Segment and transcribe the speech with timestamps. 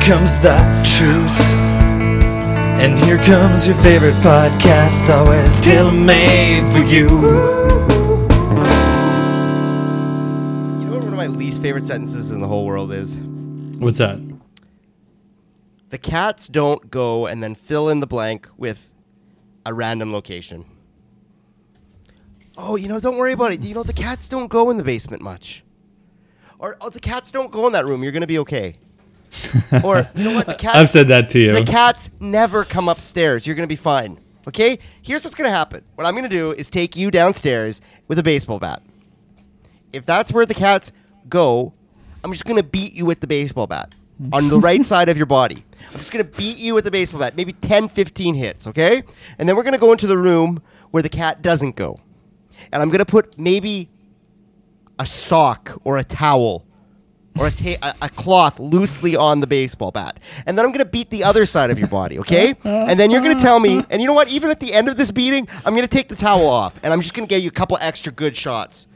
[0.00, 1.40] And here comes the truth.
[2.80, 7.08] And here comes your favorite podcast, always tailor made for you.
[10.78, 13.18] You know what one of my least favorite sentences in the whole world is?
[13.78, 14.18] What's that?
[15.90, 18.92] The cats don't go and then fill in the blank with
[19.66, 20.64] a random location.
[22.56, 23.60] Oh, you know, don't worry about it.
[23.60, 25.64] You know, the cats don't go in the basement much.
[26.58, 28.02] Or, oh, the cats don't go in that room.
[28.02, 28.76] You're going to be okay.
[29.84, 30.46] or, you know what?
[30.46, 31.52] The cats, I've said that to you.
[31.52, 33.46] The cats never come upstairs.
[33.46, 34.18] You're going to be fine.
[34.48, 34.78] Okay?
[35.02, 35.84] Here's what's going to happen.
[35.94, 38.82] What I'm going to do is take you downstairs with a baseball bat.
[39.92, 40.92] If that's where the cats
[41.28, 41.72] go,
[42.22, 43.94] I'm just going to beat you with the baseball bat
[44.32, 45.64] on the right side of your body.
[45.92, 49.02] I'm just going to beat you with the baseball bat, maybe 10, 15 hits, okay?
[49.38, 51.98] And then we're going to go into the room where the cat doesn't go.
[52.72, 53.88] And I'm going to put maybe
[54.98, 56.66] a sock or a towel
[57.38, 60.20] or a, ta- a, cloth loosely on the baseball bat.
[60.46, 62.54] And then I'm going to beat the other side of your body, okay?
[62.64, 64.28] And then you're going to tell me, and you know what?
[64.28, 66.92] Even at the end of this beating, I'm going to take the towel off and
[66.92, 68.86] I'm just going to get you a couple extra good shots.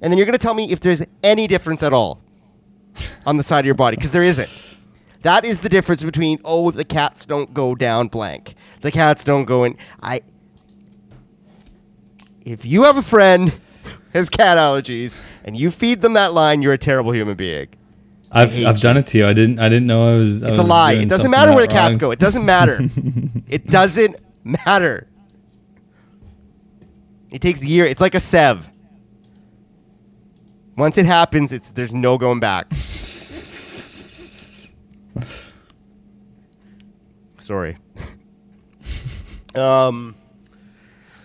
[0.00, 2.20] And then you're going to tell me if there's any difference at all
[3.24, 4.50] on the side of your body, because there isn't.
[5.22, 8.54] That is the difference between, oh, the cats don't go down blank.
[8.80, 9.76] The cats don't go in.
[10.02, 10.22] I.
[12.44, 16.60] If you have a friend who has cat allergies and you feed them that line,
[16.60, 17.68] you're a terrible human being.
[18.34, 19.26] I've I've done it to you.
[19.26, 20.42] I didn't I didn't know I was.
[20.42, 20.92] I It's a lie.
[20.94, 21.98] It doesn't matter where the cats wrong.
[21.98, 22.10] go.
[22.12, 22.78] It doesn't matter.
[23.48, 25.06] it doesn't matter.
[27.30, 27.90] It takes years.
[27.90, 28.68] It's like a sev.
[30.76, 32.72] Once it happens, it's there's no going back.
[37.38, 37.76] Sorry.
[39.54, 40.14] um,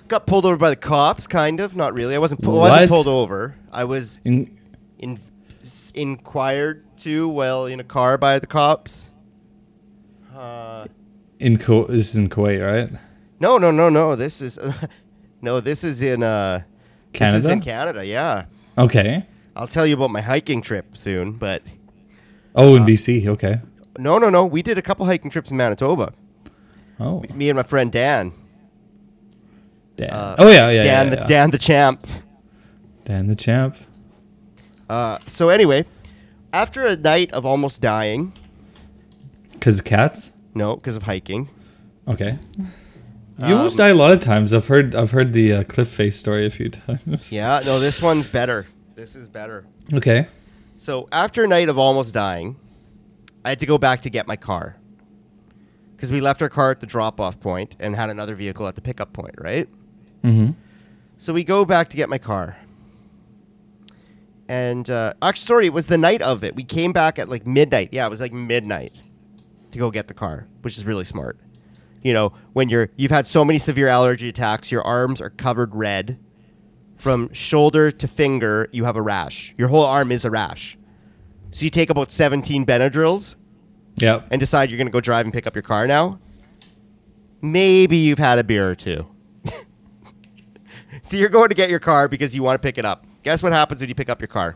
[0.08, 1.28] got pulled over by the cops.
[1.28, 2.16] Kind of, not really.
[2.16, 2.42] I wasn't.
[2.42, 3.56] pu- I wasn't pulled over.
[3.72, 4.58] I was In,
[4.98, 5.18] in,
[5.94, 9.12] inquired to while in a car by the cops.
[10.36, 10.86] Uh,
[11.40, 13.00] in Ku- this is in Kuwait, right?
[13.40, 14.16] no, no, no, no.
[14.16, 14.60] This is
[15.42, 15.60] no.
[15.60, 16.62] This is in uh,
[17.14, 17.52] This is Canada?
[17.52, 18.06] in Canada.
[18.06, 18.46] Yeah,
[18.78, 19.26] Okay.
[19.56, 21.34] I'll tell you about my hiking trip soon.
[21.34, 21.64] But
[22.56, 23.28] Oh, in BC.
[23.28, 23.60] Okay.
[23.98, 24.46] no, no, no.
[24.46, 26.14] We did a couple hiking trips in Manitoba.
[27.00, 28.34] Oh, Me and my friend Dan.
[29.96, 30.10] Dan.
[30.12, 31.28] Uh, oh yeah, yeah, Dan, yeah, the yeah.
[31.28, 32.06] Dan the champ.
[33.06, 33.76] Dan the champ.
[34.90, 35.86] Uh, so anyway,
[36.54, 38.34] after a night of almost dying,
[39.60, 40.32] Cause cats.
[40.54, 41.50] no, because of hiking.
[42.08, 42.38] Okay.
[42.58, 44.54] You Um, almost die a lot of times.
[44.54, 47.32] I've heard I've heard the uh, cliff face story a few times.
[47.32, 48.66] Yeah, no, this one's better.
[48.96, 49.66] This is better.
[49.94, 50.28] Okay.
[50.78, 52.56] So after a night of almost dying,
[53.46, 54.76] I had to go back to get my car
[55.96, 58.82] because we left our car at the drop-off point and had another vehicle at the
[58.82, 59.68] pickup point, right?
[60.24, 60.52] Mm-hmm.
[61.18, 62.58] So we go back to get my car,
[64.50, 66.56] and uh, actually, sorry, it was the night of it.
[66.56, 67.90] We came back at like midnight.
[67.92, 69.00] Yeah, it was like midnight
[69.72, 71.40] to go get the car, which is really smart.
[72.02, 75.76] You know, when you're you've had so many severe allergy attacks, your arms are covered
[75.76, 76.20] red.
[76.96, 79.54] From shoulder to finger, you have a rash.
[79.58, 80.78] Your whole arm is a rash.
[81.52, 83.36] So you take about 17 Benadryls
[83.98, 84.28] Yep.
[84.32, 86.20] and decide you're going to go drive and pick up your car now.
[87.42, 89.08] Maybe you've had a beer or two.
[91.02, 93.07] so you're going to get your car because you want to pick it up.
[93.24, 94.56] Guess what happens when you pick up your car?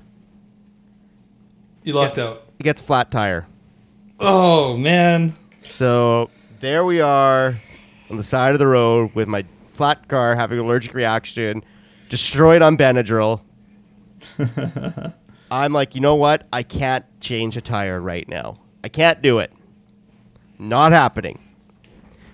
[1.84, 2.46] You locked out.
[2.60, 3.48] It gets flat tire.
[4.20, 5.36] Oh man.
[5.62, 6.30] So
[6.60, 7.56] there we are
[8.10, 11.64] on the side of the road with my flat car having an allergic reaction,
[12.10, 13.42] destroyed on Benadryl.
[15.52, 16.48] I'm like, you know what?
[16.54, 18.60] I can't change a tire right now.
[18.84, 19.52] I can't do it.
[20.60, 21.40] Not happening.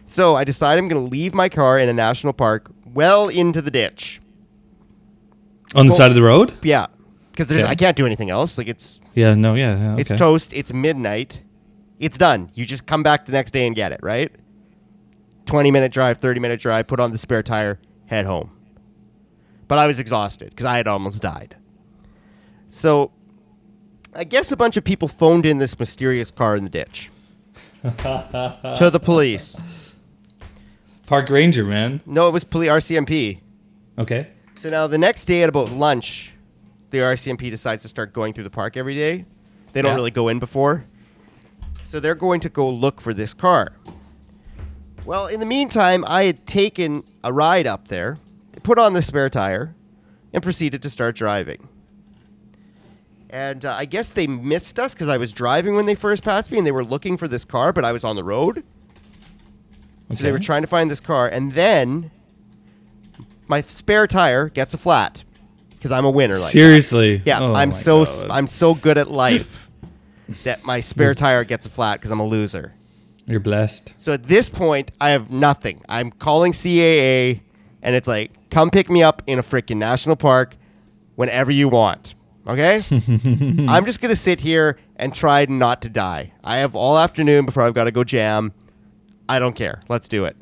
[0.06, 3.62] So I decide I'm going to leave my car in a national park well into
[3.62, 4.22] the ditch.
[5.76, 6.54] On the side of the road.
[6.64, 6.88] Yeah.
[7.32, 7.64] Because Okay.
[7.64, 8.58] I can't do anything else.
[8.58, 9.36] Like it's Yeah.
[9.36, 9.54] No.
[9.56, 9.78] Yeah.
[9.78, 10.54] yeah, it's toast.
[10.54, 11.44] It's midnight.
[12.00, 12.50] It's done.
[12.54, 14.32] You just come back the next day and get it, right?
[15.46, 18.52] 20 minute drive, 30 minute drive, put on the spare tire, head home.
[19.68, 21.56] But I was exhausted because I had almost died.
[22.70, 23.12] So
[24.16, 27.10] I guess a bunch of people phoned in this mysterious car in the ditch
[27.84, 29.60] to the police.
[31.06, 32.02] Park ranger, man.
[32.06, 33.40] No, it was police RCMP.
[33.98, 34.28] Okay.
[34.58, 36.34] So now the next day at about lunch,
[36.90, 39.26] the RCMP decides to start going through the park every day.
[39.74, 39.96] They don't Yeah.
[39.96, 40.86] really go in before.
[41.84, 43.74] So they're going to go look for this car.
[45.06, 48.18] Well, in the meantime, I had taken a ride up there,
[48.64, 49.76] put on the spare tire,
[50.34, 51.70] and proceeded to start driving.
[53.30, 56.52] And uh, I guess they missed us because I was driving when they first passed
[56.52, 58.64] me and they were looking for this car, but I was on the road.
[60.12, 61.28] So they were trying to find this car.
[61.28, 62.12] And then
[63.48, 65.24] my spare tire gets a flat
[65.72, 66.34] because I'm a winner.
[66.34, 66.50] Like that.
[66.50, 67.22] Seriously.
[67.26, 68.28] yeah, Oh I'm so God.
[68.30, 69.70] I'm so good at life.
[70.44, 72.74] that my spare tire gets a flat because I'm a loser.
[73.26, 73.94] You're blessed.
[73.98, 75.82] So at this point, I have nothing.
[75.88, 77.42] I'm calling CAA,
[77.82, 80.56] and it's like, come pick me up in a freaking national park
[81.16, 82.16] whenever you want.
[82.48, 82.84] Okay?
[82.92, 86.32] I'm just going to sit here and try not to die.
[86.44, 88.54] I have all afternoon before I've got to go jam.
[89.28, 89.82] I don't care.
[89.90, 90.38] Let's do it.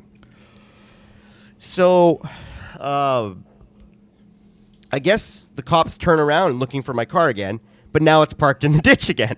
[1.58, 2.22] So,
[2.78, 3.34] uh,
[4.92, 7.60] I guess the cops turn around looking for my car again,
[7.92, 9.36] but now it's parked in the ditch again.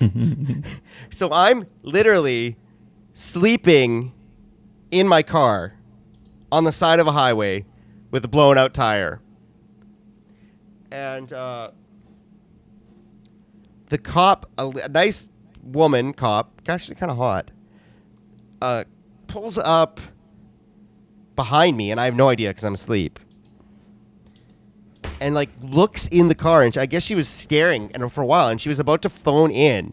[1.10, 2.56] so I'm literally
[3.14, 4.12] sleeping
[4.90, 5.74] in my car
[6.52, 7.64] on the side of a highway
[8.10, 9.20] with a blown out tire.
[10.90, 11.72] And uh,
[13.86, 15.28] the cop, a, a nice
[15.62, 17.50] woman cop, actually kind of hot,
[18.62, 18.84] uh,
[19.26, 20.00] pulls up
[21.36, 23.18] behind me, and I have no idea because I'm asleep.
[25.20, 28.22] And like looks in the car, and she, I guess she was staring and for
[28.22, 29.92] a while, and she was about to phone in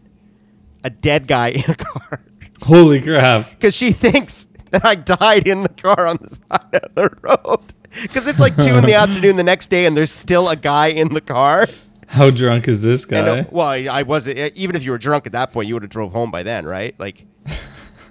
[0.82, 2.20] a dead guy in a car
[2.62, 3.50] Holy crap!
[3.50, 7.72] because she thinks that I died in the car on the side of the road.
[8.02, 10.88] Because it's like two in the afternoon the next day, and there's still a guy
[10.88, 11.68] in the car.
[12.08, 13.18] How drunk is this guy?
[13.18, 14.38] And, uh, well, I I wasn't.
[14.56, 16.66] Even if you were drunk at that point, you would have drove home by then,
[16.66, 16.98] right?
[16.98, 17.24] Like,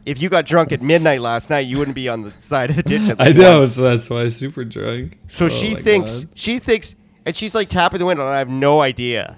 [0.06, 2.76] if you got drunk at midnight last night, you wouldn't be on the side of
[2.76, 3.10] the ditch.
[3.10, 5.18] At I like know, so that's why I'm super drunk.
[5.30, 6.30] So Oh she thinks God.
[6.36, 6.96] she thinks,
[7.26, 9.38] and she's like tapping the window, and I have no idea.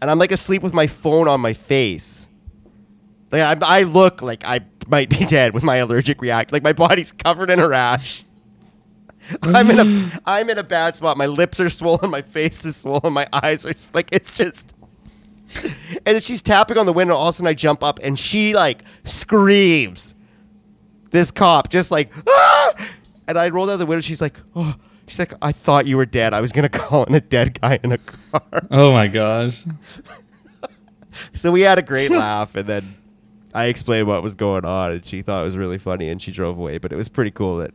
[0.00, 2.28] And I'm like asleep with my phone on my face.
[3.32, 6.52] Like I, I look like I might be dead with my allergic react.
[6.52, 8.24] Like my body's covered in a rash.
[9.42, 11.16] I'm in a I'm in a bad spot.
[11.16, 12.10] My lips are swollen.
[12.10, 13.12] My face is swollen.
[13.12, 14.74] My eyes are like it's just.
[15.54, 17.14] And then she's tapping on the window.
[17.14, 20.14] All of a sudden, I jump up and she like screams.
[21.10, 22.88] This cop just like ah!
[23.26, 24.00] And I rolled out the window.
[24.00, 24.74] She's like, oh.
[25.06, 26.34] She's like, I thought you were dead.
[26.34, 28.66] I was gonna call in a dead guy in a car.
[28.70, 29.64] Oh my gosh.
[31.32, 32.94] So we had a great laugh, and then
[33.54, 36.30] I explained what was going on, and she thought it was really funny, and she
[36.30, 36.78] drove away.
[36.78, 37.72] But it was pretty cool that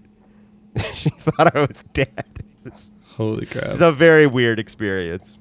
[0.93, 2.23] she thought I was dead.
[2.63, 3.69] Was, Holy it crap.
[3.69, 5.37] was a very weird experience.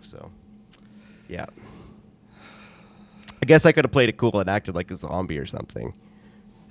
[0.00, 0.30] So,
[1.28, 1.46] yeah.
[3.42, 5.92] I guess I could have played it cool and acted like a zombie or something.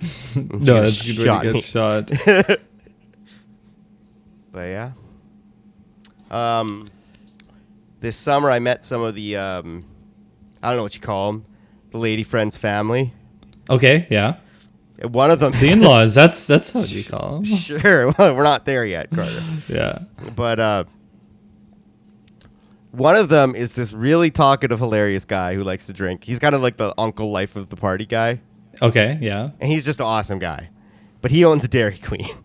[0.00, 2.58] no, that's a good way shot to get shot.
[4.52, 4.92] But yeah.
[6.30, 6.88] Um,
[8.00, 9.84] this summer I met some of the um,
[10.62, 11.44] I don't know what you call them,
[11.90, 13.12] the lady friend's family.
[13.68, 14.36] Okay, yeah.
[15.02, 16.14] One of them, The in-laws.
[16.14, 17.44] That's that's what you call them.
[17.44, 18.12] sure.
[18.18, 19.42] Well, we're not there yet, Carter.
[19.68, 19.98] Yeah.
[20.34, 20.84] but uh,
[22.96, 26.24] one of them is this really talkative, hilarious guy who likes to drink.
[26.24, 28.40] He's kind of like the uncle life of the party guy,
[28.82, 29.50] Okay, yeah.
[29.60, 30.70] and he's just an awesome guy.
[31.22, 32.26] But he owns a Dairy Queen.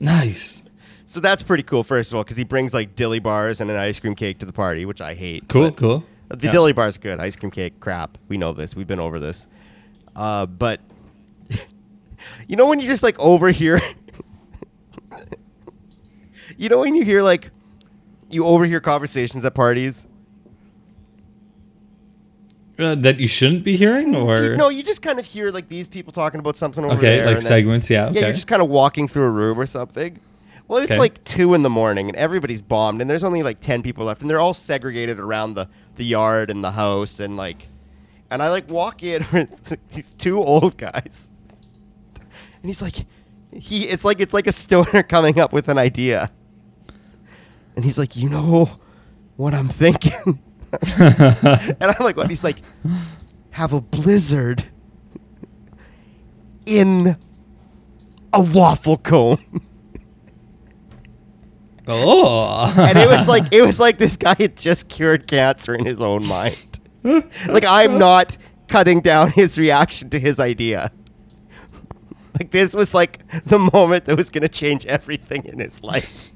[0.00, 0.68] Nice.
[1.06, 3.76] So that's pretty cool, first of all, because he brings like dilly bars and an
[3.76, 5.48] ice cream cake to the party, which I hate.
[5.48, 6.04] Cool, cool.
[6.28, 6.52] The Yeah.
[6.52, 7.20] dilly bar's good.
[7.20, 8.18] Ice cream cake, crap.
[8.28, 8.74] We know this.
[8.74, 9.46] We've been over this.
[10.16, 10.80] Uh, but
[12.48, 13.80] you know when you just like overhear,
[16.56, 17.50] you know when you hear like
[18.34, 20.06] you overhear conversations at parties.
[22.76, 25.68] Uh, that you shouldn't be hearing, or You, no, you just kind of hear like
[25.68, 27.26] these people talking about something over okay, there.
[27.26, 27.88] like and then- segments.
[27.88, 28.06] Yeah.
[28.06, 28.14] Okay.
[28.16, 30.18] Yeah, you're just kind of walking through a room or something.
[30.66, 30.98] Well, it's Okay.
[30.98, 34.22] like two in the morning and everybody's bombed, and there's only like ten people left,
[34.22, 37.68] and they're all segregated around the the yard and the house, and like,
[38.28, 41.30] and I like walk in with these two old guys,
[42.16, 43.06] and he's like,
[43.52, 46.30] he it's like it's like a stoner coming up with an idea,
[47.76, 48.70] and he's like, you know
[49.36, 50.38] what I'm thinking,
[51.00, 52.30] and I'm like, what?
[52.30, 52.62] He's like,
[53.50, 54.64] have a blizzard
[56.66, 57.16] in
[58.32, 59.38] a waffle cone.
[61.86, 62.74] oh.
[62.76, 66.00] and it was like it was like this guy had just cured cancer in his
[66.02, 66.80] own mind.
[67.04, 68.36] like I'm not
[68.68, 70.90] cutting down his reaction to his idea.
[72.38, 76.32] Like this was like the moment that was going to change everything in his life.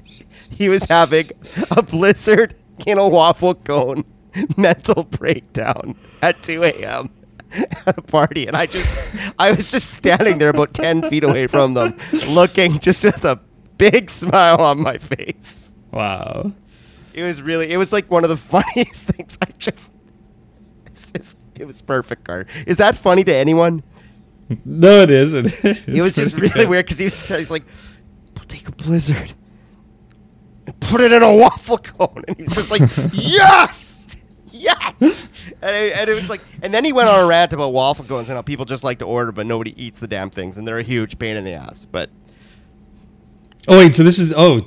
[0.51, 1.27] He was having
[1.71, 2.55] a blizzard
[2.87, 4.05] in a waffle cone
[4.57, 7.11] mental breakdown at 2 a.m.
[7.87, 11.47] at a party, and I just I was just standing there about 10 feet away
[11.47, 11.97] from them,
[12.29, 13.41] looking just with a
[13.79, 15.73] big smile on my face.
[15.93, 16.53] wow.
[17.15, 19.37] It was really, it was like one of the funniest things.
[19.43, 19.93] I just,
[20.87, 22.47] it's just, it was perfect, Carter.
[22.67, 23.83] Is that funny to anyone?
[24.65, 25.35] No, it is.
[25.35, 25.89] It, is.
[25.89, 27.65] it was just really weird because he was, he's like,
[28.47, 29.33] take a blizzard
[30.69, 32.25] and put it in a waffle cone.
[32.29, 32.83] And he was just like,
[33.13, 34.15] yes,
[34.51, 34.95] yes.
[35.01, 38.05] And it, and it was like, and then he went on a rant about waffle
[38.05, 40.59] cones and how people just like to order, but nobody eats the damn things.
[40.59, 41.87] And they're a huge pain in the ass.
[41.91, 42.11] But
[43.67, 44.61] Oh wait, so this is oh,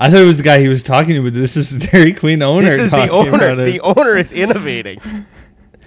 [0.00, 2.12] I thought it was the guy he was talking to, but this is the Dairy
[2.12, 2.66] Queen owner.
[2.66, 3.34] This is the owner.
[3.34, 3.72] about it.
[3.72, 5.00] The owner is innovating.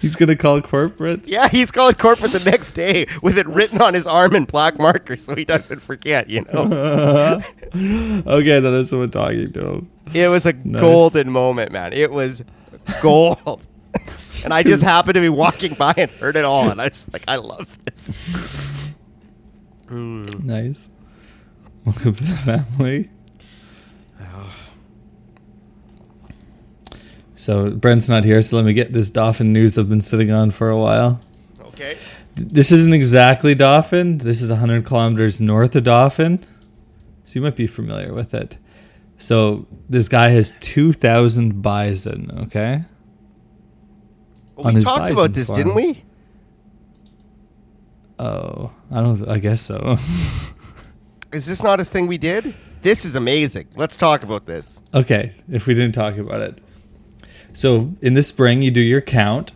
[0.02, 1.28] He's gonna call corporate.
[1.28, 4.80] Yeah, he's calling corporate the next day with it written on his arm in black
[4.80, 7.42] marker so he doesn't forget, you know?
[7.74, 9.92] Okay, that is someone talking to him.
[10.14, 11.94] It was a golden moment, man.
[11.94, 12.44] It was
[13.02, 13.62] gold.
[14.44, 16.70] and I just happened to be walking by and heard it all.
[16.70, 18.12] And I was like, I love this.
[19.92, 20.90] Nice.
[21.84, 23.10] Welcome to the family.
[27.40, 30.52] So Brent's not here, so let me get this Dauphin news I've been sitting on
[30.52, 31.22] for a while.
[31.68, 31.98] Okay.
[32.36, 34.18] This isn't exactly Dauphin.
[34.18, 36.44] This is 100 kilometers north of Dauphin.
[37.24, 38.58] So you might be familiar with it.
[39.18, 42.84] So this guy has 2,000 bison, okay?
[44.58, 45.58] Well, On we his talked about this, farm.
[45.60, 46.04] didn't we?
[48.20, 49.98] Oh, I don't, I guess so.
[51.32, 52.54] Is this not a thing we did?
[52.82, 53.68] This is amazing.
[53.78, 54.82] Let's talk about this.
[54.94, 56.62] Okay, if we didn't talk about it.
[57.54, 59.52] So in the spring, you do your count,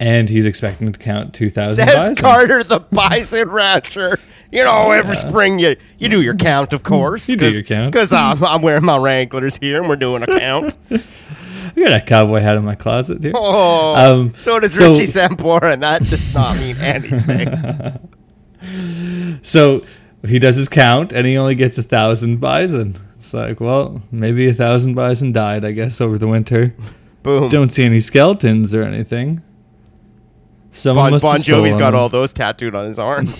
[0.00, 2.14] and he's expecting to count 2,000 Says bison.
[2.16, 4.18] Carter, the bison rancher.
[4.50, 7.28] You know, every spring you, you do your count, of course.
[7.28, 7.92] You do your count.
[7.92, 10.76] Because I'm, I'm wearing my Wranglers here and we're doing a count.
[10.90, 13.32] I got a cowboy hat in my closet here.
[13.34, 17.98] Oh, Um, so does so- Richie Sambora, and that does not mean anything.
[19.42, 19.84] So
[20.26, 22.96] he does his count, and he only gets a thousand bison.
[23.16, 26.74] It's like, well, maybe a thousand bison died, I guess, over the winter.
[27.22, 27.48] Boom.
[27.48, 29.42] Don't see any skeletons or anything.
[30.72, 32.00] Someone Bon, must bon have Jovi's stolen got them.
[32.00, 33.26] all those tattooed on his arm.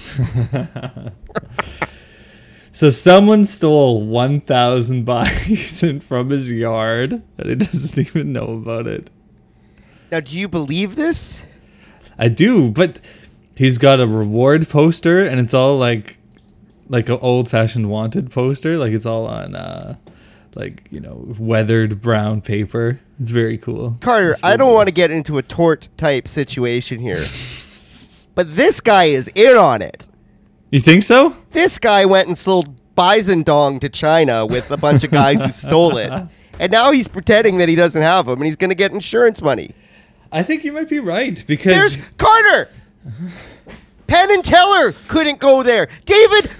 [2.70, 9.11] So someone stole 1,000 bison from his yard, and he doesn't even know about it.
[10.12, 11.42] now, do you believe this?
[12.20, 13.00] I do, but
[13.56, 16.17] he's got a reward poster, and it's all like,
[16.88, 18.78] like an old-fashioned wanted poster.
[18.78, 19.97] Like it's all on, uh,
[20.54, 23.00] like you know, weathered brown paper.
[23.21, 23.97] It's very cool.
[24.00, 27.16] Carter, I don't want to get into a tort type situation here.
[28.35, 30.09] but this guy is in on it.
[30.71, 31.35] You think so?
[31.52, 35.52] This guy went and sold bison dong to China with a bunch of guys who
[35.52, 36.12] stole it.
[36.61, 39.40] And now he's pretending that he doesn't have them and he's going to get insurance
[39.40, 39.76] money.
[40.33, 42.68] I think you might be right because There's Carter!
[44.09, 45.88] Penn and Teller couldn't go there.
[46.04, 46.50] David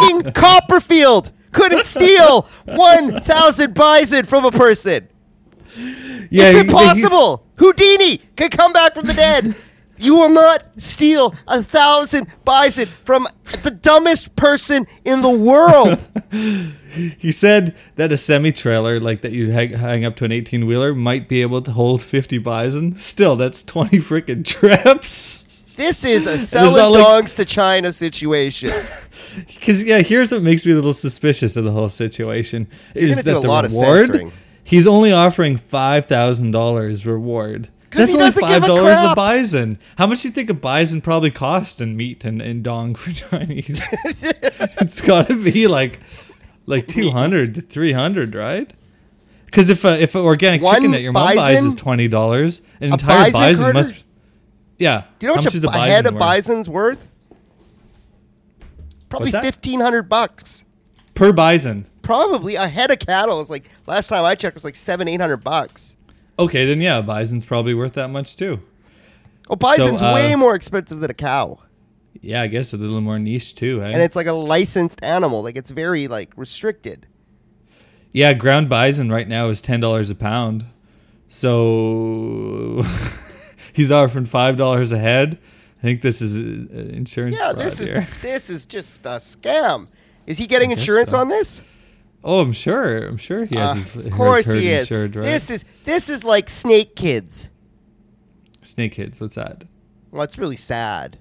[0.00, 5.08] fing Copperfield couldn't steal 1,000 bison from a person.
[6.30, 7.46] yeah, it's impossible.
[7.58, 9.54] Houdini can come back from the dead.
[9.98, 13.26] You will not steal a thousand bison from
[13.62, 15.98] the dumbest person in the world.
[17.18, 20.64] He said that a semi trailer like that you hang, hang up to an eighteen
[20.64, 22.96] wheeler might be able to hold fifty bison.
[22.96, 25.74] Still, that's twenty freaking trips.
[25.76, 28.70] this is a selling like- dogs to China situation.
[29.46, 33.22] Because yeah, here's what makes me a little suspicious of the whole situation You're is
[33.22, 34.32] that a the reward
[34.66, 37.70] he's only offering five thousand dollars reward.
[37.90, 39.16] That's he only five dollars a crap.
[39.16, 39.78] bison.
[39.96, 43.12] How much do you think a bison probably cost in meat and, and dong for
[43.30, 43.80] Chinese?
[44.04, 46.00] it's got to be like
[46.66, 48.70] like two hundred to three hundred, right?
[49.46, 52.60] Because if a, if an organic One chicken that your mom buys is twenty dollars,
[52.80, 54.04] an A entire bison, bison, must.
[54.78, 55.04] Yeah.
[55.18, 56.20] Do you know How much a, a a head of worth?
[56.20, 57.08] bison's worth?
[59.22, 60.64] Probably fifteen hundred bucks.
[61.14, 61.86] per bison?
[62.02, 65.20] Probably a head of cattle is like last time I checked was like seven eight
[65.20, 65.96] hundred bucks.
[66.38, 68.60] Okay, then yeah, bison's probably worth that much too.
[69.48, 71.60] Oh, bison's uh, way more expensive than a cow,
[72.20, 73.82] Yeah, I guess a little more niche too.
[73.82, 73.88] Eh?
[73.88, 75.42] and it's like a licensed animal.
[75.42, 77.06] Like it's very like restricted.
[78.12, 80.64] yeah, ground bison right now is ten dollars a pound.
[81.28, 82.82] So
[83.72, 85.38] he's offering five dollars a head.
[85.78, 88.08] I think this is uh, insurance Yeah, this is here.
[88.22, 89.88] this is just a scam.
[90.26, 91.18] Is he getting insurance so.
[91.18, 91.60] on this?
[92.24, 93.06] Oh, I'm sure.
[93.06, 94.90] I'm sure he has Uh, his, of course he is.
[94.90, 95.24] insured, right?
[95.24, 97.50] This is this is like Snake Kids.
[98.62, 99.20] Snake Kids.
[99.20, 99.64] What's that?
[100.10, 101.18] Well, it's really sad.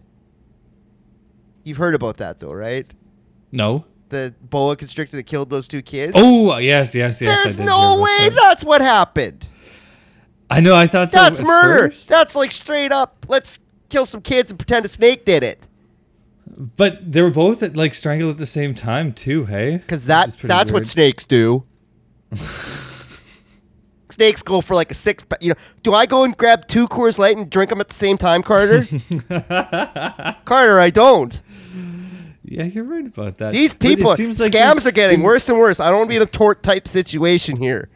[1.63, 2.87] You've heard about that though, right?
[3.51, 3.85] No.
[4.09, 6.13] The boa constrictor that killed those two kids.
[6.15, 7.43] Oh yes, yes, yes.
[7.43, 8.35] There's no way that.
[8.35, 9.47] that's what happened.
[10.49, 10.75] I know.
[10.75, 11.17] I thought so.
[11.19, 11.89] That's murder.
[11.89, 12.07] first.
[12.07, 13.25] That's like straight up.
[13.27, 13.59] Let's
[13.95, 15.57] kill some kids and pretend a snake did it.
[16.75, 19.45] But they were both like strangled at the same time too.
[19.45, 21.63] Hey, Because that that's what snakes do.
[24.09, 25.23] snakes go for like a six.
[25.39, 27.95] You know, do I go and grab two Coors Light and drink them at the
[27.95, 28.85] same time, Carter?
[30.45, 31.41] Carter, I don't.
[32.43, 33.53] Yeah, you're right about that.
[33.53, 35.79] These people, like scams there's are getting worse and worse.
[35.79, 37.89] I don't want to be in a tort type situation here,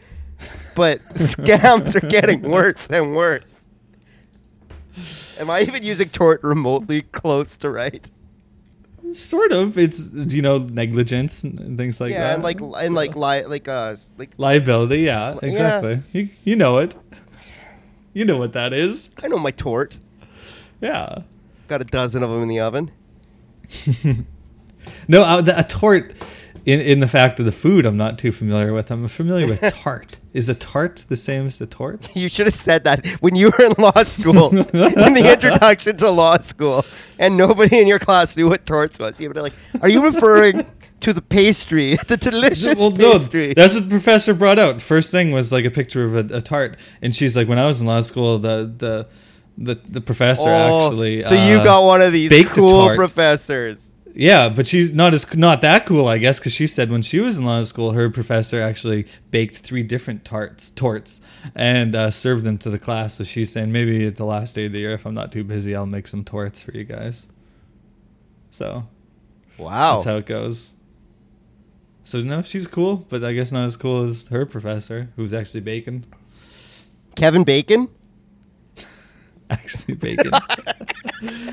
[0.78, 3.59] but scams are getting worse and worse.
[5.40, 8.10] Am I even using tort remotely close to right?
[9.14, 9.78] sort of.
[9.78, 12.34] It's you know negligence and things like yeah, that.
[12.36, 15.00] and like and like li- like uh like liability.
[15.00, 15.50] Yeah, Yeah.
[15.50, 16.04] exactly.
[16.14, 16.96] You you know it.
[18.14, 19.10] You know what that is.
[19.24, 19.98] I know my tort.
[20.82, 21.20] Yeah.
[21.68, 22.92] Got a dozen of them in the oven.
[25.08, 26.14] No, uh, the, a tort.
[26.66, 28.92] In, in the fact of the food, I'm not too familiar with.
[28.92, 30.20] I'm familiar with tart.
[30.34, 32.16] Is a tart the same as the tort?
[32.16, 36.10] You should have said that when you were in law school, in the introduction to
[36.10, 36.86] law school,
[37.18, 39.20] and nobody in your class knew what torts was.
[39.20, 40.66] You would have like, are you referring
[41.02, 43.54] to the pastry, the delicious well, no, pastry?
[43.54, 44.82] that's what the professor brought out.
[44.82, 47.68] First thing was like a picture of a, a tart, and she's like, when I
[47.68, 49.08] was in law school, the the
[49.62, 51.22] the, the professor Oh, actually.
[51.22, 53.94] so you uh, got one of these cool professors.
[54.16, 57.20] Yeah, but she's not as not that cool, I guess, because she said when she
[57.20, 61.22] was in law school, her professor actually baked three different tarts, torts,
[61.56, 63.16] and uh, served them to the class.
[63.16, 65.44] So she's saying maybe at the last day of the year, if I'm not too
[65.44, 67.28] busy, I'll make some torts for you guys.
[68.52, 68.88] So
[69.58, 69.96] Wow.
[69.96, 70.74] that's how it goes.
[72.04, 75.62] So no, she's cool, but I guess not as cool as her professor, who's actually
[75.62, 76.06] bacon.
[77.16, 77.90] Kevin Bacon?
[79.52, 80.32] Actually baking.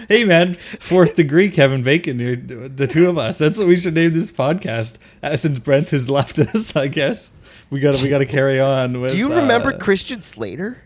[0.09, 2.19] hey man, fourth degree Kevin Bacon.
[2.19, 3.39] You're the two of us.
[3.39, 4.99] That's what we should name this podcast.
[5.23, 7.33] Uh, since Brent has left us, I guess
[7.71, 9.13] we got to we got to carry on with.
[9.13, 10.83] Do you remember uh, Christian Slater?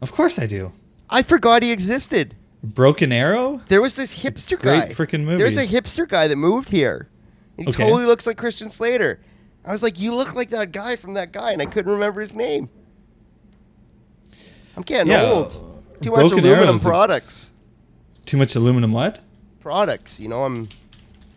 [0.00, 0.72] Of course I do.
[1.10, 2.34] I forgot he existed.
[2.62, 3.60] Broken Arrow.
[3.68, 4.88] There was this hipster Great guy.
[4.90, 5.38] frickin' movie.
[5.38, 7.08] There's a hipster guy that moved here.
[7.56, 7.72] He Okay.
[7.84, 9.20] totally looks like Christian Slater.
[9.64, 12.20] I was like, you look like that guy from that guy, and I couldn't remember
[12.20, 12.68] his name.
[14.76, 15.52] I'm getting Yeah, old.
[16.02, 17.47] Too much aluminum Arrow's a- products.
[18.28, 18.92] Too much aluminum.
[18.92, 19.20] What?
[19.60, 20.20] Products.
[20.20, 20.68] You know, I'm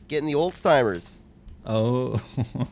[0.09, 1.19] getting the old timers.
[1.65, 2.21] Oh,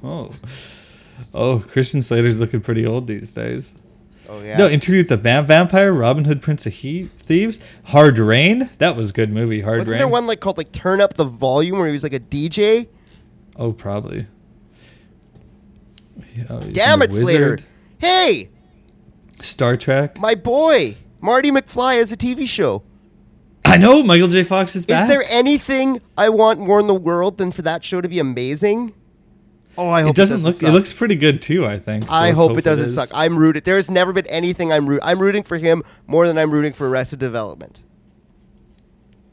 [0.04, 0.32] oh,
[1.34, 1.60] oh!
[1.60, 3.76] Christian Slater's looking pretty old these days.
[4.28, 4.58] Oh yeah.
[4.58, 8.70] No, Interview with the Vamp- Vampire, Robin Hood, Prince of he- Thieves, Hard Rain.
[8.80, 9.62] That was a good movie.
[9.62, 10.00] Hard Wasn't Rain.
[10.00, 12.88] there one like called like Turn Up the Volume where he was like a DJ?
[13.56, 14.28] Oh, probably.
[16.50, 17.58] Oh, Damn it, Slater!
[18.00, 18.50] Hey,
[19.41, 20.20] Star Trek.
[20.20, 22.84] my boy, Marty McFly has a TV show.
[23.69, 24.43] I know Michael J.
[24.43, 25.03] Fox is back.
[25.03, 28.19] Is there anything I want more in the world than for that show to be
[28.19, 28.93] amazing?
[29.77, 30.55] Oh, I hope it doesn't look.
[30.55, 30.67] suck.
[30.67, 31.65] It looks pretty good too.
[31.65, 32.05] I think.
[32.05, 32.95] so I let's hope it doesn't is.
[32.95, 33.10] suck.
[33.13, 33.63] I'm rooted.
[33.63, 34.99] There has never been anything I'm root.
[35.03, 37.84] I'm rooting for him more than I'm rooting for Arrested Development.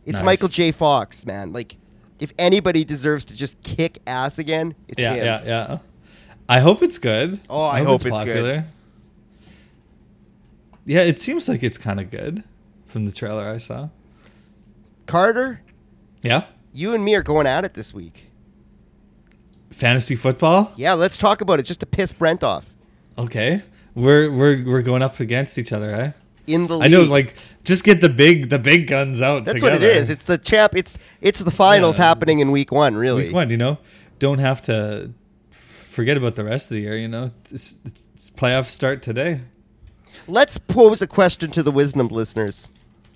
[0.04, 0.24] It's Nice.
[0.24, 0.70] Michael J.
[0.70, 1.52] Fox, man.
[1.52, 1.78] Like,
[2.20, 5.24] if anybody deserves to just kick ass again, it's yeah, him.
[5.24, 5.46] yeah, yeah.
[5.46, 5.78] Yeah.
[6.48, 7.40] I hope it's good.
[7.50, 8.64] Oh, I hope it's good.
[10.84, 12.44] Yeah, it seems like it's kind of good
[12.84, 13.88] from the trailer I saw.
[15.06, 15.60] Carter,
[16.22, 18.30] Yeah, you and me are going at it this week.
[19.70, 20.72] fantasy football.
[20.76, 22.72] Yeah, let's talk about it just to piss Brent off
[23.18, 23.62] Okay,
[23.94, 26.12] we're we're we're going up against each other, eh?
[26.46, 26.84] in the league.
[26.86, 29.44] I know, like just get the big the big guns out.
[29.44, 29.92] that's what it together.
[29.98, 30.10] is.
[30.10, 30.74] It's the champ.
[30.76, 32.04] It's it's the finals Yeah.
[32.04, 32.94] happening in week one.
[32.94, 33.24] Really.
[33.24, 33.78] Week one, you know,
[34.18, 35.12] don't have to
[35.50, 36.96] forget about the rest of the year.
[36.96, 39.40] You know, it's, it's playoffs start today.
[40.28, 42.68] Let's pose a question to the wisdom listeners.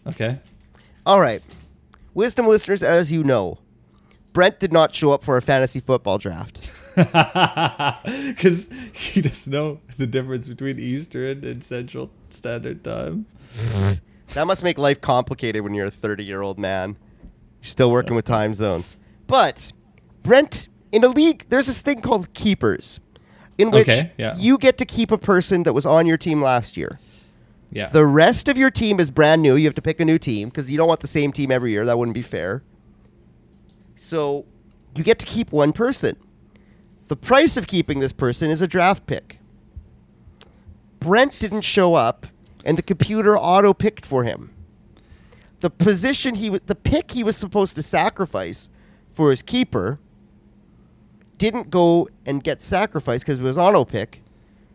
[0.07, 0.39] Okay.
[1.05, 1.43] All right.
[2.15, 3.59] Wisdom listeners, as you know,
[4.33, 6.75] Brent did not show up for a fantasy football draft.
[8.27, 13.27] Because he doesn't know the difference between Eastern and Central Standard Time.
[14.35, 16.97] That must make life complicated when you're a 30 year old man.
[17.63, 18.97] You're still working with time zones.
[19.27, 19.73] But,
[20.23, 23.01] Brent, in a league, there's this thing called keepers,
[23.59, 24.37] in which Okay, yeah.
[24.37, 27.01] you get to keep a person that was on your team last year.
[27.73, 27.89] Yeah.
[27.89, 29.55] The rest of your team is brand new.
[29.55, 31.71] You have to pick a new team because you don't want the same team every
[31.71, 31.85] year.
[31.87, 32.63] That wouldn't be fair.
[33.97, 34.45] So
[34.95, 36.17] you get to keep one person.
[37.09, 39.39] The price of keeping this person is a draft pick.
[41.01, 42.27] Brent didn't show up,
[42.65, 44.53] and the computer auto picked for him.
[45.61, 48.71] The position he was, the pick he was supposed to sacrifice
[49.11, 49.99] for his keeper,
[51.39, 54.23] didn't go and get sacrificed because it was auto pick.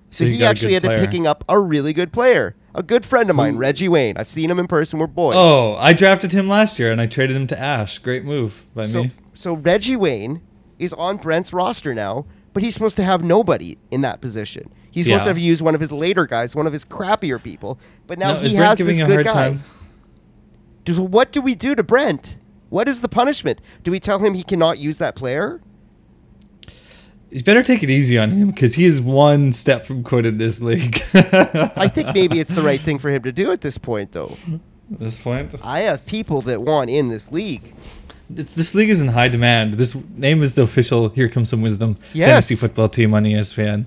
[0.10, 1.06] So, So he actually ended up player.
[1.08, 4.18] picking up a really good player, a good friend of mine, Reggie Wayne.
[4.18, 5.00] I've seen him in person.
[5.00, 5.36] We're boys.
[5.38, 7.98] oh, I drafted him last year and I traded him to Ash.
[7.98, 9.12] Great move by so, me.
[9.34, 10.42] so Reggie Wayne
[10.78, 14.70] is on Brent's roster now, but he's supposed to have nobody in that position.
[14.92, 15.24] He's supposed Yeah.
[15.24, 17.80] to have used one of his later guys, one of his crappier people.
[18.08, 19.60] But now No, he is has giving this a good hard
[20.86, 20.94] guy.
[20.94, 21.12] time?
[21.12, 22.38] What do we do to Brent?
[22.70, 23.62] What is the punishment?
[23.84, 25.62] Do we tell him he cannot use that player?
[27.36, 30.62] You better take it easy on him because he is one step from quitting this
[30.62, 31.04] league.
[31.14, 34.38] I think maybe it's the right thing for him to do at this point, though.
[34.94, 37.76] At this point, I have people that want in this league.
[38.34, 39.74] it's, this league is in high demand.
[39.74, 41.10] This name is the official.
[41.10, 41.98] Here comes some wisdom.
[42.14, 42.30] Yes.
[42.30, 43.84] Fantasy football team on ESPN.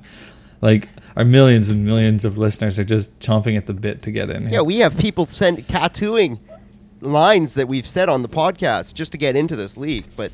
[0.61, 4.28] Like our millions and millions of listeners are just chomping at the bit to get
[4.28, 4.42] in.
[4.42, 4.56] here.
[4.56, 6.38] Yeah, we have people send tattooing
[7.00, 10.32] lines that we've said on the podcast just to get into this league, but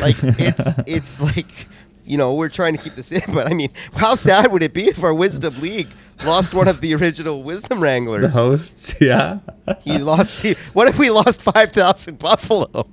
[0.00, 1.68] like it's it's like
[2.04, 3.22] you know we're trying to keep this in.
[3.34, 5.88] But I mean, how sad would it be if our Wisdom League
[6.24, 8.22] lost one of the original Wisdom Wranglers?
[8.22, 9.40] The hosts, yeah.
[9.80, 10.42] He lost.
[10.42, 12.86] He, what if we lost five thousand Buffalo?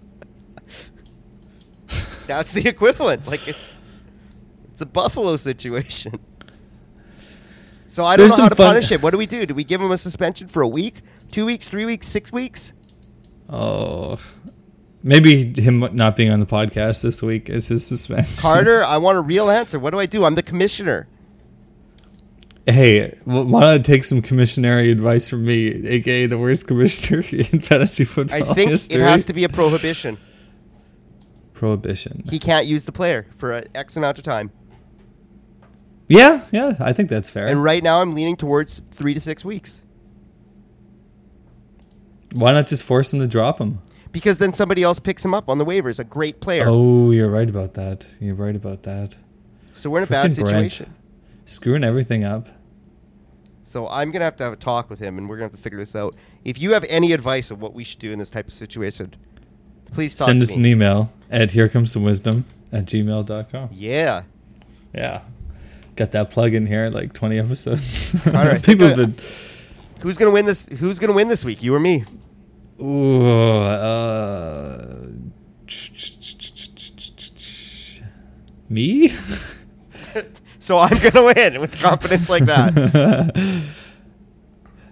[2.28, 3.28] That's the equivalent.
[3.28, 3.76] Like it's
[4.72, 6.20] it's a Buffalo situation.
[7.88, 9.02] So I don't There's know how to punish him.
[9.02, 9.46] What do we do?
[9.46, 12.72] Do we give him a suspension for a week, two weeks, three weeks, six weeks?
[13.50, 14.18] Oh,
[15.04, 18.36] maybe him not being on the podcast this week is his suspension.
[18.38, 19.80] Carter, I want a real answer.
[19.80, 20.24] What do I do?
[20.26, 21.08] I'm the commissioner.
[22.68, 27.60] Hey, wh- why not take some commissionary advice from me, aka the worst commissioner in
[27.60, 29.02] fantasy football I think history?
[29.02, 30.18] it has to be a prohibition.
[31.54, 32.24] prohibition.
[32.30, 34.52] He can't use the player for an X amount of time.
[36.08, 37.48] yeah, yeah, I think that's fair.
[37.48, 39.82] And right now, I'm leaning towards three to six weeks
[42.34, 43.80] Why not just force him to drop him?
[44.12, 46.00] Because then somebody else picks him up on the waivers.
[46.00, 46.66] A great player.
[46.68, 48.06] Oh, you're right about that.
[48.20, 49.16] You're right about that.
[49.76, 50.72] so we're in a bad Frickin' Brent.
[50.72, 50.94] situation.
[51.46, 52.48] Screwing everything up.
[53.64, 55.58] So I'm gonna have to have a talk with him, and we're gonna have to
[55.62, 56.16] figure this out.
[56.44, 59.14] If you have any advice of what we should do in this type of situation,
[59.92, 60.62] please talk Send us me.
[60.62, 63.70] an email at here comes some wisdom at gmail.com.
[63.72, 64.24] Yeah.
[64.94, 65.22] Yeah.
[65.96, 68.16] Got that plug in here like 20 episodes.
[68.28, 69.16] All right, People have been.
[70.02, 70.66] Who's gonna win this?
[70.66, 71.62] Who's gonna win this week?
[71.64, 72.04] You or me?
[72.82, 75.06] Ooh, uh,
[78.70, 79.14] me?
[80.62, 83.36] So I'm gonna win with confidence like that.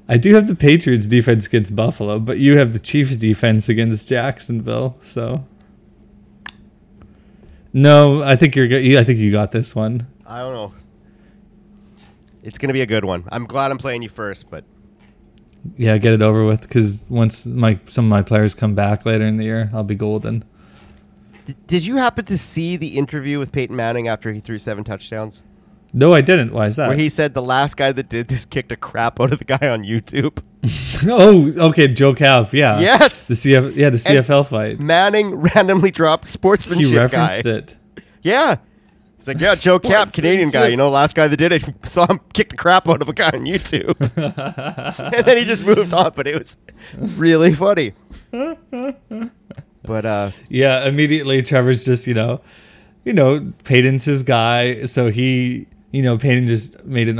[0.09, 4.09] I do have the Patriots defense against Buffalo, but you have the Chiefs defense against
[4.09, 4.97] Jacksonville.
[5.01, 5.45] So,
[7.71, 8.65] no, I think you're.
[8.99, 10.07] I think you got this one.
[10.25, 10.73] I don't know.
[12.41, 13.23] It's gonna be a good one.
[13.31, 14.63] I'm glad I'm playing you first, but
[15.75, 16.61] Yeah, get it over with.
[16.61, 19.95] Because once my some of my players come back later in the year, I'll be
[19.95, 20.43] golden.
[21.45, 24.83] D- did you happen to see the interview with Peyton Manning after he threw seven
[24.83, 25.41] touchdowns?
[25.91, 26.53] No, I didn't.
[26.53, 26.87] Why is that?
[26.87, 29.45] Where he said the last guy that did this kicked a crap out of the
[29.45, 30.37] guy on YouTube.
[31.09, 32.53] oh, okay, Joe Kapp.
[32.53, 32.79] Yeah.
[32.79, 33.27] Yes.
[33.27, 33.75] The CF.
[33.75, 34.83] Yeah, the CFL fight.
[34.83, 37.49] Manning randomly dropped sportsmanship He referenced guy.
[37.49, 37.77] it.
[38.21, 38.57] Yeah.
[39.19, 42.07] He's like, yeah, Joe Kapp, Canadian guy, you know, last guy that did it, saw
[42.07, 43.99] him kick the crap out of a guy on YouTube.
[45.13, 46.57] and then he just moved on, but it was
[47.17, 47.91] really funny.
[48.31, 52.39] But uh Yeah, immediately Trevor's just, you know,
[53.03, 57.19] you know, Peyton's his guy, so he, you know, Peyton just made an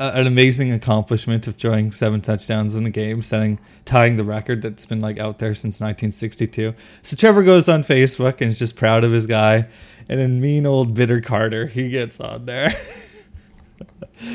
[0.00, 4.62] uh, an amazing accomplishment of throwing seven touchdowns in the game, setting tying the record
[4.62, 6.74] that's been like out there since 1962.
[7.02, 9.68] So Trevor goes on Facebook and is just proud of his guy,
[10.08, 12.74] and then mean old bitter Carter, he gets on there.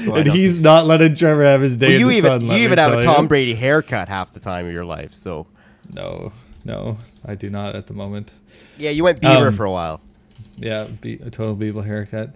[0.05, 2.41] well, and he's not letting Trevor have his day well, in you the even sun.
[2.41, 3.27] you even have a Tom you.
[3.29, 5.13] Brady haircut half the time of your life.
[5.13, 5.47] So
[5.93, 6.31] No,
[6.65, 8.33] no, I do not at the moment.
[8.77, 10.01] yeah, you went Bieber Um, for a while.
[10.57, 12.35] Yeah, be, a total Bieber haircut.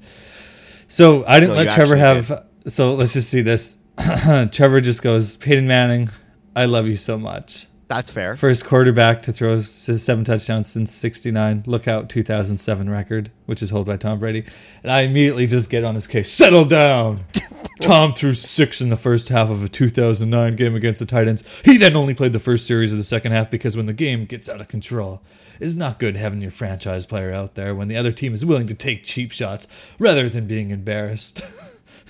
[0.87, 2.45] So I didn't No, let Trevor have.
[2.67, 3.77] So let's just see this.
[4.51, 6.07] Trevor just goes, Peyton Manning,
[6.55, 7.67] I love you so much.
[7.93, 8.35] That's fair.
[8.35, 11.63] First quarterback to throw seven touchdowns since '69.
[11.67, 14.45] Look out, 2007 record, which is held by Tom Brady.
[14.81, 16.31] And I immediately just get on his case.
[16.31, 17.19] Settle down.
[17.81, 21.43] Tom threw six in the first half of a 2009 game against the Titans.
[21.63, 24.25] He then only played the first series of the second half because when the game
[24.25, 25.21] gets out of control,
[25.59, 28.65] it's not good having your franchise player out there when the other team is willing
[28.67, 29.67] to take cheap shots
[29.99, 31.45] rather than being embarrassed.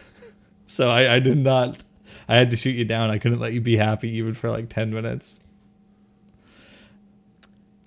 [0.67, 1.83] so I, I did not.
[2.29, 3.09] I had to shoot you down.
[3.09, 5.41] I couldn't let you be happy even for like 10 minutes.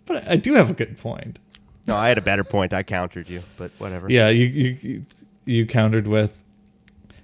[0.06, 1.38] But I do have a good point.
[1.86, 2.72] No, I had a better point.
[2.72, 4.10] I countered you, but whatever.
[4.10, 5.04] Yeah, you you
[5.44, 6.42] you, countered with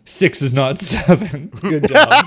[0.05, 1.49] six is not seven.
[1.61, 2.09] Good job.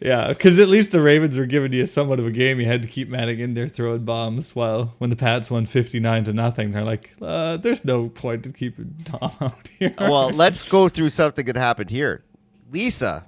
[0.00, 2.60] yeah, because at least the Ravens were giving you somewhat of a game.
[2.60, 4.56] You had to keep Manning in there throwing bombs.
[4.56, 8.46] While when the Pats won fifty nine to nothing, they're like, uh, "There's no point
[8.46, 12.24] in keeping Tom out here." Well, let's go through something that happened here.
[12.70, 13.26] Lisa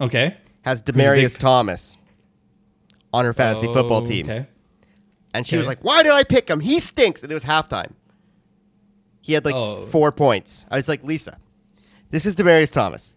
[0.00, 0.36] okay.
[0.62, 1.96] Has Demaryius big- Thomas
[3.12, 4.26] on her fantasy oh, football team.
[4.26, 4.46] Okay.
[5.34, 6.60] And she was like, Why did I pick him?
[6.60, 7.22] He stinks.
[7.22, 7.92] And it was halftime.
[9.20, 9.82] He had like Oh.
[9.82, 10.64] four points.
[10.70, 11.38] I was like, Lisa,
[12.10, 13.16] this is Demaryius Thomas.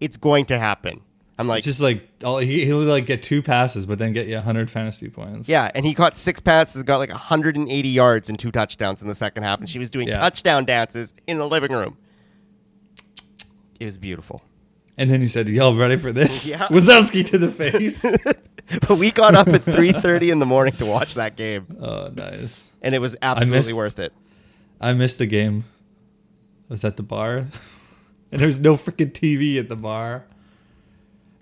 [0.00, 1.00] It's going to happen.
[1.38, 4.26] I'm like, It's just like all, he, he'll like get two passes, but then get
[4.28, 5.48] you hundred fantasy points.
[5.48, 9.14] Yeah, and he caught six passes, got like 180 yards and two touchdowns in the
[9.14, 10.14] second half, and she was doing Yeah.
[10.18, 11.96] touchdown dances in the living room.
[13.80, 14.42] It was beautiful.
[15.02, 16.68] And then you said, "Y'all ready for this?" Yeah.
[16.68, 18.04] Wazowski to the face.
[18.88, 22.70] But we got up at 3:30 in the morning to watch that game, oh, nice.
[22.80, 24.12] and it was absolutely missed- worth it.
[24.80, 25.64] I missed the game.
[26.70, 27.38] I was at the bar,
[28.30, 30.24] and there was no freaking TV at the bar.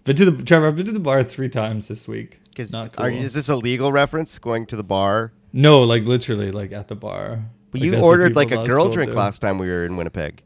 [0.04, 0.68] Been to the Trevor.
[0.68, 2.40] I've been to the bar three times this week.
[2.48, 3.06] Because Not cool.
[3.06, 4.38] is this a legal reference?
[4.38, 5.32] Going to the bar?
[5.52, 7.44] no, like literally, like at the bar.
[7.70, 9.16] But Like, you ordered like a girl drink do.
[9.18, 10.42] last time we were in Winnipeg.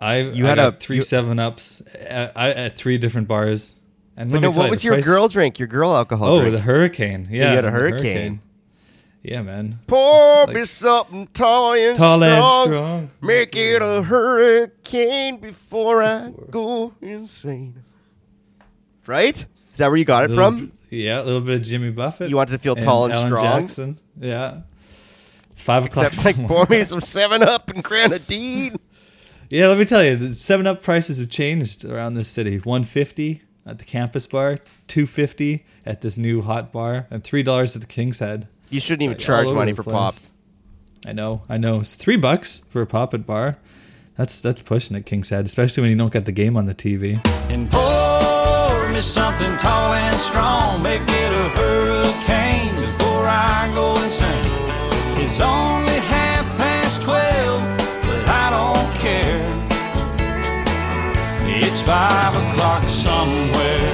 [0.00, 3.74] I You I had a- three you- Seven Ups uh, at, at three different bars.
[4.16, 5.58] And no, me tell what you, was your price- girl drink?
[5.58, 6.54] Your girl alcohol Oh, drink?
[6.54, 7.28] the hurricane.
[7.30, 8.40] Yeah, you had a the hurricane.
[9.22, 9.78] Yeah, man.
[9.86, 12.66] Pour me something tall and Tall and strong.
[12.66, 13.10] strong.
[13.22, 17.82] Make it a hurricane before I go insane.
[19.06, 19.36] Right?
[19.72, 20.72] Is that where you got it Little from?
[20.90, 22.30] Yeah, a little bit of Jimmy Buffett.
[22.30, 23.62] You wanted to feel tall and strong?
[23.62, 23.98] Jackson.
[24.20, 24.60] Yeah.
[25.50, 26.06] It's five o'clock.
[26.08, 28.76] Except like pour me some Seven Up and Grenadine.
[29.50, 32.58] Yeah, let me tell you, the Seven Up prices have changed around this city.
[32.58, 37.42] One fifty at the campus bar, two fifty at this new hot bar, and three
[37.42, 38.48] dollars at the King's Head.
[38.70, 39.92] You shouldn't even Like, charge money for place.
[39.94, 40.14] pop.
[41.06, 41.76] I know, I know.
[41.76, 43.58] It's three bucks for a pop at bar.
[44.16, 46.74] That's that's pushing it, King's Head, especially when you don't get the game on the
[46.74, 47.20] TV.
[47.50, 50.82] And pour me something tall and strong.
[50.82, 54.46] Make it a hurricane before I go insane.
[55.22, 56.23] It's only half
[61.84, 63.93] five o'clock somewhere.